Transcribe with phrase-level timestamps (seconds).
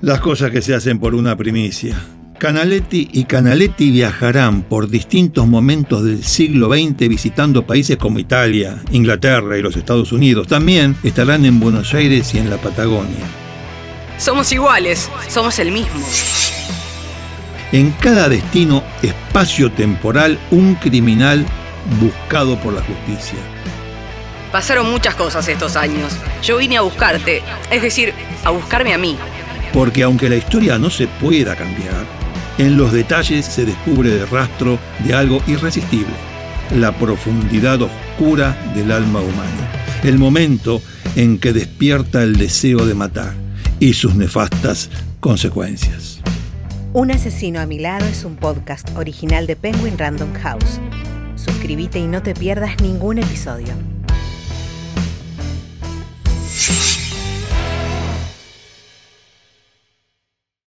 [0.00, 1.96] Las cosas que se hacen por una primicia.
[2.38, 9.58] Canaletti y Canaletti viajarán por distintos momentos del siglo XX visitando países como Italia, Inglaterra
[9.58, 10.46] y los Estados Unidos.
[10.46, 13.26] También estarán en Buenos Aires y en la Patagonia.
[14.18, 16.06] Somos iguales, somos el mismo.
[17.72, 21.44] En cada destino espacio-temporal, un criminal
[22.00, 23.38] buscado por la justicia.
[24.52, 26.12] Pasaron muchas cosas estos años.
[26.40, 29.18] Yo vine a buscarte, es decir, a buscarme a mí.
[29.72, 32.06] Porque aunque la historia no se pueda cambiar,
[32.58, 36.14] en los detalles se descubre el rastro de algo irresistible,
[36.74, 39.70] la profundidad oscura del alma humana,
[40.02, 40.82] el momento
[41.16, 43.34] en que despierta el deseo de matar
[43.80, 46.20] y sus nefastas consecuencias.
[46.92, 50.80] Un asesino a mi lado es un podcast original de Penguin Random House.
[51.36, 53.74] Suscríbete y no te pierdas ningún episodio.